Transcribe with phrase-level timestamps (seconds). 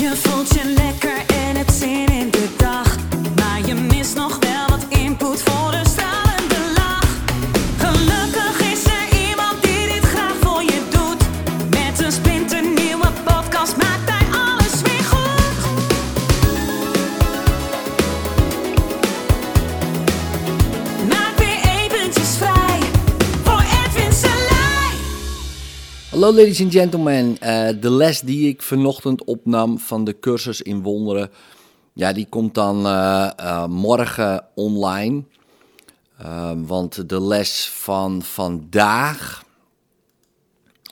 [0.00, 0.48] Je voelt
[26.20, 30.82] Hallo ladies and gentlemen, Eh, de les die ik vanochtend opnam van de cursus in
[30.82, 31.30] wonderen,
[31.92, 35.24] ja, die komt dan eh, eh, morgen online.
[36.66, 39.44] Want de les van vandaag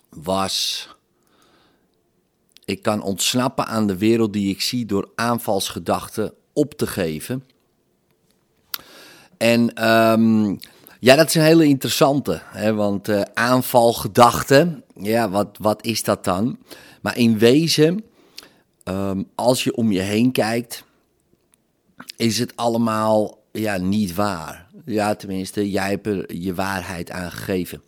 [0.08, 0.88] was,
[2.64, 7.44] ik kan ontsnappen aan de wereld die ik zie door aanvalsgedachten op te geven.
[9.36, 10.56] En ehm,
[11.00, 12.40] ja, dat is een hele interessante.
[12.44, 16.58] Hè, want eh, aanvalgedachten, ja, wat, wat is dat dan?
[17.00, 18.04] Maar in wezen,
[18.84, 20.84] ehm, als je om je heen kijkt,
[22.16, 24.66] is het allemaal ja, niet waar.
[24.84, 27.82] Ja, tenminste, jij hebt er je waarheid aan gegeven.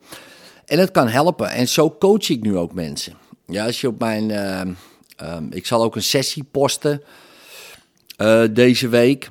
[0.64, 1.50] En dat kan helpen.
[1.50, 3.14] En zo coach ik nu ook mensen.
[3.47, 4.30] Ja, als je op mijn.
[4.30, 4.72] ehm,
[5.17, 7.02] ehm, ik zal ook een sessie posten
[8.17, 9.30] eh, deze week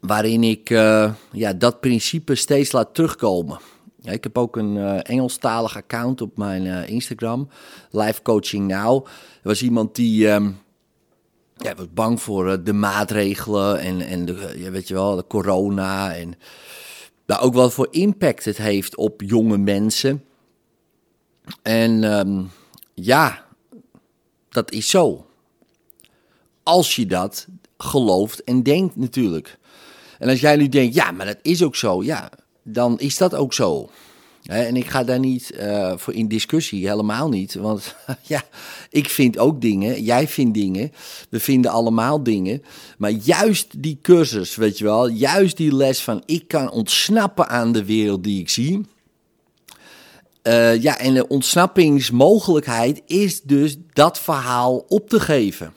[0.00, 3.58] waarin ik eh, ja, dat principe steeds laat terugkomen.
[4.02, 7.48] Ik heb ook een eh, Engelstalig account op mijn eh, Instagram,
[7.90, 9.06] Live Coaching Now.
[9.06, 10.50] Er was iemand die ehm,
[11.56, 16.14] ja, was bang voor de maatregelen en, en de, weet je wel, de corona.
[16.14, 16.34] En
[17.26, 20.24] nou, ook wat voor impact het heeft op jonge mensen.
[21.62, 22.42] En ehm,
[22.94, 23.46] ja,
[24.48, 25.26] dat is zo.
[26.62, 29.58] Als je dat gelooft en denkt natuurlijk.
[30.22, 32.30] En als jij nu denkt, ja, maar dat is ook zo, ja,
[32.62, 33.90] dan is dat ook zo.
[34.42, 37.54] En ik ga daar niet eh, voor in discussie, helemaal niet.
[37.54, 38.42] Want ja,
[38.90, 40.92] ik vind ook dingen, jij vindt dingen,
[41.28, 42.62] we vinden allemaal dingen.
[42.98, 47.72] Maar juist die cursus, weet je wel, juist die les van ik kan ontsnappen aan
[47.72, 48.80] de wereld die ik zie.
[50.42, 55.72] Eh, ja, en de ontsnappingsmogelijkheid is dus dat verhaal op te geven.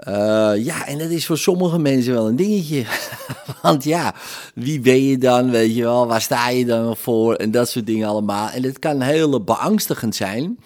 [0.00, 2.84] Eh, ja, en dat is voor sommige mensen wel een dingetje.
[3.62, 4.14] Want ja,
[4.54, 7.86] wie ben je dan, weet je wel, waar sta je dan voor en dat soort
[7.86, 8.48] dingen allemaal.
[8.48, 10.58] En het kan heel beangstigend zijn.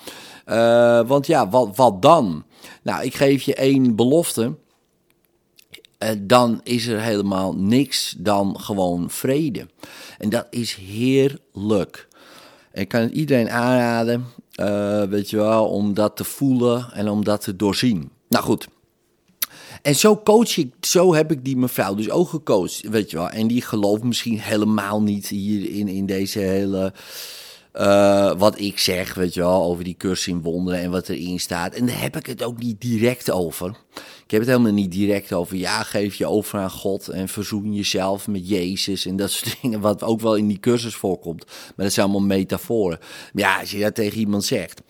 [0.44, 2.44] Eh, want ja, wat, wat dan?
[2.82, 4.54] Nou, ik geef je één belofte.
[5.98, 9.66] Eh, dan is er helemaal niks dan gewoon vrede.
[10.18, 12.08] En dat is heerlijk.
[12.72, 14.26] Ik kan het iedereen aanraden,
[15.10, 18.10] weet je wel, om dat te voelen en om dat te doorzien.
[18.28, 18.68] Nou goed.
[19.84, 23.28] En zo coach ik, zo heb ik die mevrouw dus ook gecoacht, weet je wel.
[23.28, 26.92] En die gelooft misschien helemaal niet hier in, in deze hele,
[27.72, 31.40] eh, wat ik zeg, weet je wel, over die cursus in wonderen en wat erin
[31.40, 31.74] staat.
[31.74, 33.68] En daar heb ik het ook niet direct over.
[34.24, 37.74] Ik heb het helemaal niet direct over, ja, geef je over aan God en verzoen
[37.74, 41.44] jezelf met Jezus en dat soort dingen, wat ook wel in die cursus voorkomt.
[41.46, 42.98] Maar dat zijn allemaal metaforen.
[43.34, 44.82] Ja, als je dat tegen iemand zegt,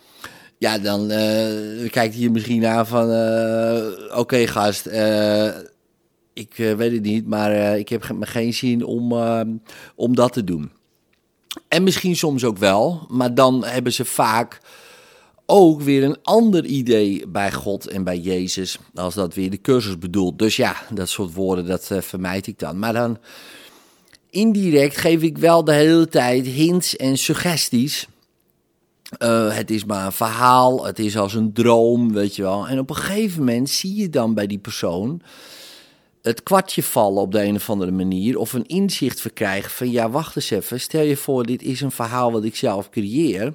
[0.58, 5.48] ja, dan eh, kijkt hij misschien aan van, eh, oké gast, eh,
[6.32, 9.40] ik weet het niet, maar ik heb ge- geen zin om, eh,
[9.94, 10.70] om dat te doen.
[11.68, 14.60] En misschien soms ook wel, maar dan hebben ze vaak
[15.46, 19.98] ook weer een ander idee bij God en bij Jezus, als dat weer de cursus
[19.98, 20.38] bedoelt.
[20.38, 22.78] Dus ja, dat soort woorden, dat vermijd ik dan.
[22.78, 23.18] Maar dan
[24.30, 28.08] indirect geef ik wel de hele tijd hints en suggesties.
[29.18, 32.68] Eh, het is maar een verhaal, het is als een droom, weet je wel.
[32.68, 35.22] En op een gegeven moment zie je dan bij die persoon
[36.22, 38.38] het kwartje vallen op de een of andere manier.
[38.38, 40.80] Of een inzicht verkrijgen van, ja, wacht eens even.
[40.80, 43.54] Stel je voor, dit is een verhaal wat ik zelf creëer.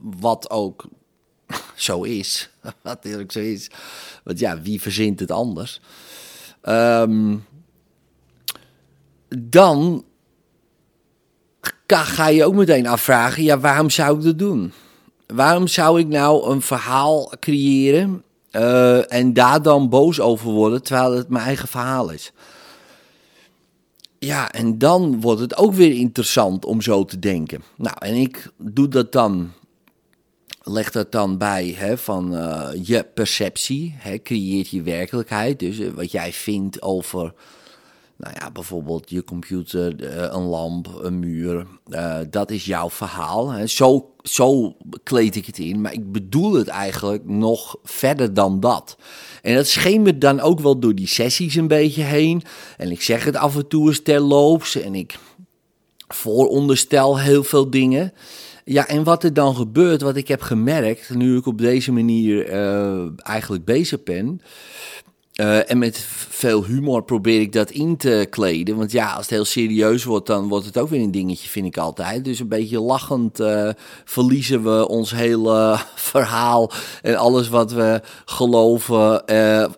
[0.00, 0.84] Wat ook
[1.76, 2.50] zo is.
[2.62, 3.70] Wat natuurlijk zo is.
[4.24, 5.80] Want ja, wie verzint het anders?
[6.60, 7.36] Ehm,
[9.38, 10.04] dan
[11.86, 14.72] ga je ook meteen afvragen, ja, waarom zou ik dat doen?
[15.26, 21.12] Waarom zou ik nou een verhaal creëren eh, en daar dan boos over worden, terwijl
[21.12, 22.32] het mijn eigen verhaal is?
[24.18, 27.62] Ja, en dan wordt het ook weer interessant om zo te denken.
[27.76, 29.52] Nou, en ik doe dat dan,
[30.62, 35.58] leg dat dan bij hè, van eh, je perceptie, hè, creëert je werkelijkheid.
[35.58, 37.32] Dus eh, wat jij vindt over
[38.16, 41.66] nou ja, bijvoorbeeld je computer, eh, een lamp, een muur.
[41.88, 43.68] eh, dat is jouw verhaal.
[43.68, 45.80] Zo, zo kleed ik het in.
[45.80, 48.96] Maar ik bedoel het eigenlijk nog verder dan dat.
[49.42, 52.42] En dat schemert dan ook wel door die sessies een beetje heen.
[52.76, 54.76] En ik zeg het af en toe eens terloops.
[54.76, 55.18] En ik
[56.08, 58.12] vooronderstel heel veel dingen.
[58.64, 62.52] Ja, en wat er dan gebeurt, wat ik heb gemerkt, nu ik op deze manier
[62.52, 64.40] uh, eigenlijk bezig ben.
[65.40, 65.98] Uh, en met
[66.28, 68.76] veel humor probeer ik dat in te kleden.
[68.76, 71.66] Want ja, als het heel serieus wordt, dan wordt het ook weer een dingetje, vind
[71.66, 72.24] ik altijd.
[72.24, 73.70] Dus een beetje lachend uh,
[74.04, 76.70] verliezen we ons hele verhaal.
[77.02, 79.28] En alles wat we geloven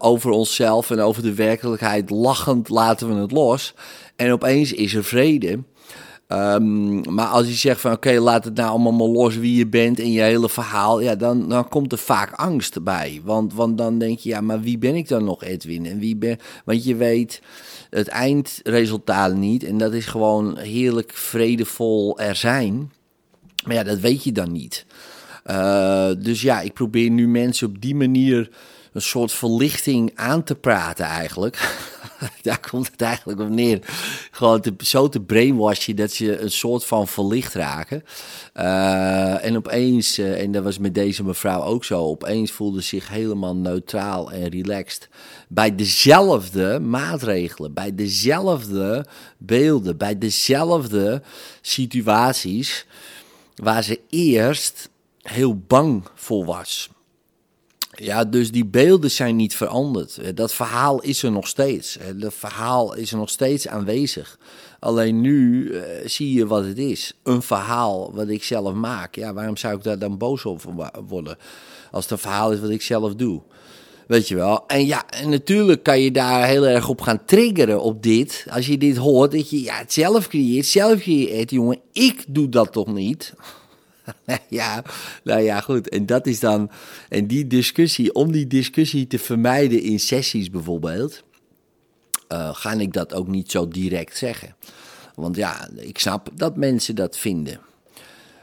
[0.00, 2.10] over onszelf en over de werkelijkheid.
[2.10, 3.75] Lachend laten we het los.
[4.16, 5.58] En opeens is er vrede.
[6.33, 9.67] Um, maar als je zegt van oké, laat het nou allemaal maar los wie je
[9.67, 13.21] bent en je hele verhaal, ja, dan, dan komt er vaak angst bij.
[13.25, 15.87] Want, want dan denk je, ja, maar wie ben ik dan nog, Edwin?
[15.87, 17.43] En wie ben, want je weet
[17.91, 22.93] het eindresultaat niet en dat is gewoon heerlijk vredevol er zijn.
[23.65, 24.87] Maar ja, dat weet je dan niet.
[25.47, 28.51] Uh, dus ja, ik probeer nu mensen op die manier
[28.99, 31.77] een soort verlichting aan te praten eigenlijk.
[32.43, 33.81] Daar komt het eigenlijk op neer.
[34.31, 38.05] Gewoon zo te brainwashen dat ze een soort van verlicht raken.
[38.56, 43.09] Uh, en opeens, uh, en dat was met deze mevrouw ook zo, opeens voelde zich
[43.09, 45.09] helemaal neutraal en relaxed.
[45.49, 49.06] Bij dezelfde maatregelen, bij dezelfde
[49.37, 51.23] beelden, bij dezelfde
[51.61, 52.87] situaties
[53.55, 54.89] waar ze eerst
[55.23, 56.91] heel bang voor was.
[58.00, 60.37] Ja, dus die beelden zijn niet veranderd.
[60.37, 61.99] Dat verhaal is er nog steeds.
[62.17, 64.39] Dat verhaal is er nog steeds aanwezig.
[64.81, 67.12] Alleen nu uh, zie je wat het is.
[67.23, 69.15] Een verhaal wat ik zelf maak.
[69.15, 71.37] Ja, waarom zou ik daar dan boos over worden?
[71.91, 73.43] Als het een verhaal is wat ik zelf doe.
[74.06, 74.67] Weet je wel.
[74.67, 78.47] En ja, en natuurlijk kan je daar heel erg op gaan triggeren op dit.
[78.51, 81.51] Als je dit hoort, dat je ja, het zelf creëert, zelf creëert.
[81.51, 83.35] Jongen, ik doe dat toch niet?
[84.49, 84.82] ja,
[85.25, 85.88] nou ja, goed.
[85.88, 86.70] En dat is dan.
[87.08, 91.22] En die discussie, om die discussie te vermijden in sessies bijvoorbeeld.
[92.32, 94.55] Uh, ga ik dat ook niet zo direct zeggen.
[95.14, 97.60] Want ja, ik snap dat mensen dat vinden.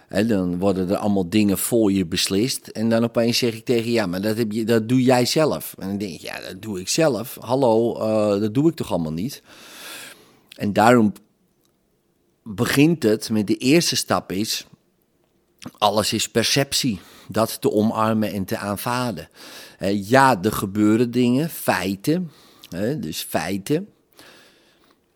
[0.07, 2.67] En dan worden er allemaal dingen voor je beslist.
[2.67, 5.75] En dan opeens zeg ik tegen ja, maar dat, heb je, dat doe jij zelf.
[5.79, 7.37] En dan denk ik, ja, dat doe ik zelf.
[7.39, 9.41] Hallo, uh, dat doe ik toch allemaal niet?
[10.55, 11.13] En daarom
[12.43, 14.67] begint het met de eerste stap is
[15.77, 16.99] alles is perceptie.
[17.27, 19.29] Dat te omarmen en te aanvaarden.
[19.93, 22.31] ja, er gebeuren dingen, feiten.
[22.99, 23.87] dus feiten.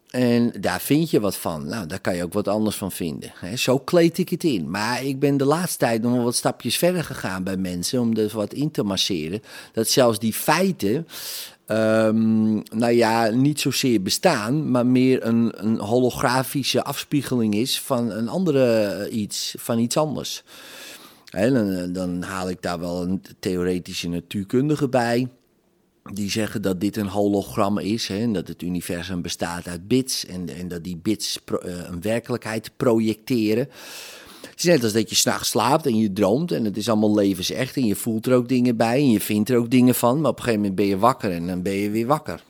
[0.10, 1.68] En daar vind je wat van.
[1.68, 3.32] Nou, daar kan je ook wat anders van vinden.
[3.56, 4.70] zo kleed ik het in.
[4.70, 8.30] Maar ik ben de laatste tijd nog wat stapjes verder gegaan bij mensen om er
[8.34, 9.42] wat in te masseren.
[9.74, 11.08] Dat zelfs die feiten,
[11.68, 18.28] um, nou ja, niet zozeer bestaan, maar meer een, een holografische afspiegeling is van een
[18.28, 20.44] andere eh, iets, van iets anders.
[21.32, 25.28] Dan, eh, dan haal ik daar wel een theoretische natuurkundige bij.
[26.14, 30.26] Die zeggen dat dit een hologram is hè, en dat het universum bestaat uit bits
[30.26, 31.58] en, en dat die bits uh,
[31.88, 33.70] een werkelijkheid projecteren.
[34.42, 37.16] Het is net als dat je s'nachts slaapt en je droomt en het is allemaal
[37.16, 40.22] levensecht en je voelt er ook dingen bij en je vindt er ook dingen van,
[40.22, 42.44] maar op een gegeven moment ben je wakker en dan ben je weer wakker.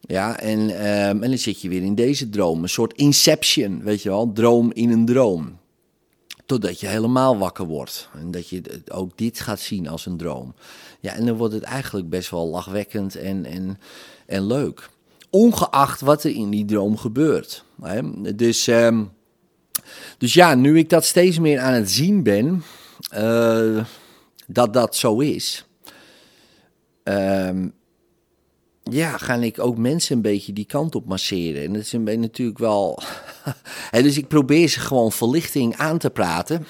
[0.00, 4.02] Ja, en, um, en dan zit je weer in deze droom, een soort inception, weet
[4.02, 5.58] je wel, droom in een droom.
[6.46, 10.54] Totdat je helemaal wakker wordt en dat je ook dit gaat zien als een droom.
[11.00, 13.78] Ja, en dan wordt het eigenlijk best wel lachwekkend en, en,
[14.26, 14.88] en leuk.
[15.30, 17.64] Ongeacht wat er in die droom gebeurt.
[17.82, 18.00] Hè?
[18.34, 18.66] Dus...
[18.66, 19.16] Um,
[20.18, 22.62] dus ja, nu ik dat steeds meer aan het zien ben,
[23.14, 23.84] uh,
[24.46, 25.66] dat dat zo is,
[27.04, 27.64] uh,
[28.82, 31.62] ja, ga ik ook mensen een beetje die kant op masseren.
[31.64, 33.02] En dat is een beetje natuurlijk wel.
[33.90, 36.66] dus ik probeer ze gewoon verlichting aan te praten.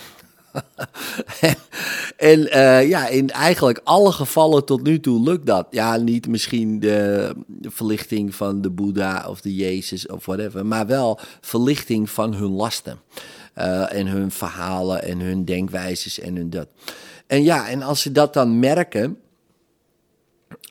[2.16, 5.66] en uh, ja, in eigenlijk alle gevallen tot nu toe lukt dat.
[5.70, 11.18] Ja, niet misschien de, verlichting van de Boeddha of de Jezus of whatever, maar wel
[11.40, 12.98] verlichting van hun lasten.
[13.58, 16.68] Uh, en hun verhalen en hun denkwijzes en hun dat.
[17.26, 19.18] En ja, en als ze dat dan merken,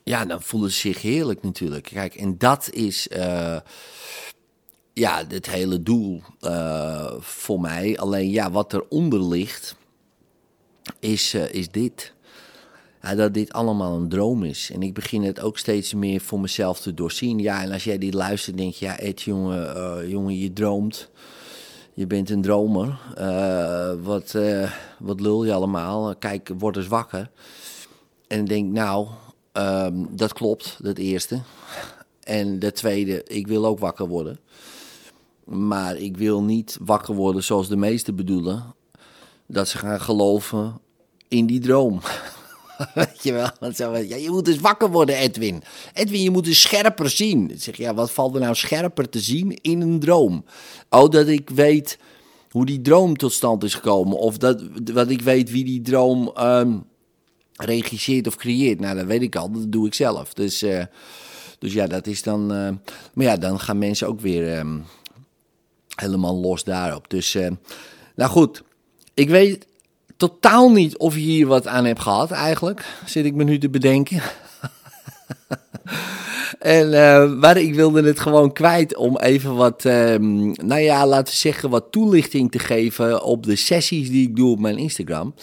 [0.04, 1.90] ja, dan voelen ze zich heerlijk natuurlijk.
[1.94, 3.08] Kijk, en dat is.
[3.18, 3.58] Uh,
[4.98, 7.98] ja, het hele doel uh, voor mij.
[7.98, 9.76] Alleen ja, wat eronder ligt,
[11.00, 12.14] is, uh, is dit.
[13.16, 14.72] Dat dit allemaal een droom is.
[14.74, 17.40] En ik begin het ook steeds meer voor mezelf te doorzien.
[17.40, 21.10] Ja, en als jij dit luistert, denk je, ja, Ed, jongen, uh, jongen, je droomt.
[21.94, 23.00] Je bent een dromer.
[24.02, 24.36] wat,
[25.00, 26.16] wat lul je allemaal?
[26.16, 27.30] Kijk, word eens wakker.
[28.28, 29.08] En denk, nou,
[29.54, 31.42] um, dat klopt, dat eerste.
[32.24, 34.40] En de tweede, ik wil ook wakker worden.
[35.48, 38.64] Maar ik wil niet wakker worden zoals de meesten bedoelen.
[39.48, 40.80] Dat ze gaan geloven
[41.28, 42.02] in die droom.
[42.94, 43.98] Weet je wel?
[43.98, 45.64] Ja, je moet eens wakker worden, Edwin.
[45.94, 47.52] Edwin, je moet eens scherper zien.
[47.58, 50.46] Zeg, ja, wat valt er nou scherper te zien in een droom?
[50.90, 52.00] Oh, dat ik weet
[52.50, 54.18] hoe die droom tot stand is gekomen.
[54.18, 54.64] Of dat,
[54.94, 56.78] wat ik weet wie die droom ehm,
[57.54, 58.80] regisseert of creëert.
[58.80, 60.34] Nou, dat weet ik al, dat doe ik zelf.
[60.34, 60.84] Dus, eh,
[61.60, 62.54] dus ja, dat is dan.
[62.54, 62.70] eh,
[63.14, 64.78] maar ja, dan gaan mensen ook weer ehm,
[66.02, 67.10] helemaal los daarop.
[67.10, 67.52] Dus, eh,
[68.16, 68.64] nou goed,
[69.14, 69.68] ik weet
[70.18, 72.86] totaal niet of je hier wat aan hebt gehad, eigenlijk.
[73.06, 74.22] Zit ik me nu te bedenken.
[76.60, 81.36] En, eh, maar ik wilde het gewoon kwijt om even wat, ehm, nou ja, laten
[81.36, 85.34] zeggen, wat toelichting te geven op de sessies die ik doe op mijn Instagram.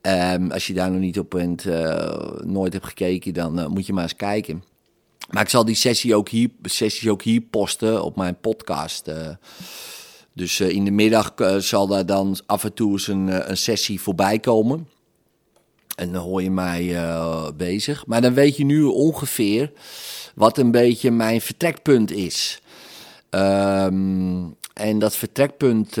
[0.00, 3.92] Ehm, als je daar nog niet op bent, eh, nooit hebt gekeken, dan moet je
[3.92, 4.62] maar eens kijken.
[5.30, 9.08] Maar ik zal die sessie ook hier, sessies ook hier posten op mijn podcast.
[9.08, 9.28] eh.
[10.32, 13.56] dus eh, in de middag eh, zal daar dan af en toe eens een, een
[13.56, 14.88] sessie voorbij komen.
[15.96, 16.96] En dan hoor je mij
[17.56, 18.06] bezig.
[18.06, 19.72] Maar dan weet je nu ongeveer
[20.34, 22.60] wat een beetje mijn vertrekpunt is.
[23.30, 25.96] Ehm, en dat vertrekpunt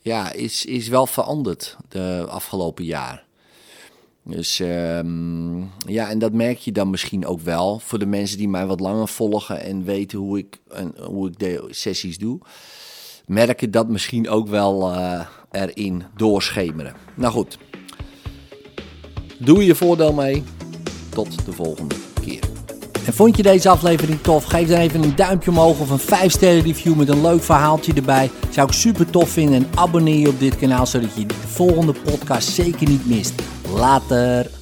[0.00, 3.27] ja, is, is wel veranderd de afgelopen jaar.
[4.28, 8.48] Dus ehm, ja, en dat merk je dan misschien ook wel voor de mensen die
[8.48, 12.38] mij wat langer volgen en weten hoe ik, en, hoe ik de sessies doe.
[13.26, 16.94] Merken dat misschien ook wel eh, erin doorschemeren.
[17.14, 17.58] Nou goed,
[19.38, 20.42] doe je voordeel mee.
[21.08, 22.42] Tot de volgende keer.
[23.06, 24.44] En vond je deze aflevering tof?
[24.44, 27.92] Geef dan even een duimpje omhoog of een 5 sterren review met een leuk verhaaltje
[27.92, 28.30] erbij.
[28.50, 31.92] Zou ik super tof vinden en abonneer je op dit kanaal zodat je de volgende
[31.92, 33.42] podcast zeker niet mist.
[33.78, 34.57] Later!